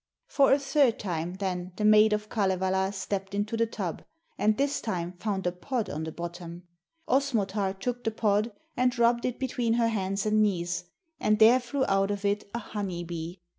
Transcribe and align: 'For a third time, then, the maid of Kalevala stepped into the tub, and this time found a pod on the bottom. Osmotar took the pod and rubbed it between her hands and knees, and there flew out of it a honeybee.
'For 0.25 0.51
a 0.51 0.57
third 0.57 0.97
time, 0.97 1.35
then, 1.35 1.73
the 1.75 1.85
maid 1.85 2.11
of 2.11 2.27
Kalevala 2.27 2.91
stepped 2.91 3.35
into 3.35 3.55
the 3.55 3.67
tub, 3.67 4.03
and 4.35 4.57
this 4.57 4.81
time 4.81 5.11
found 5.19 5.45
a 5.45 5.51
pod 5.51 5.91
on 5.91 6.05
the 6.05 6.11
bottom. 6.11 6.63
Osmotar 7.07 7.79
took 7.79 8.03
the 8.03 8.09
pod 8.09 8.51
and 8.75 8.97
rubbed 8.97 9.25
it 9.25 9.37
between 9.37 9.73
her 9.73 9.89
hands 9.89 10.25
and 10.25 10.41
knees, 10.41 10.85
and 11.19 11.37
there 11.37 11.59
flew 11.59 11.85
out 11.87 12.09
of 12.09 12.25
it 12.25 12.49
a 12.51 12.57
honeybee. 12.59 13.35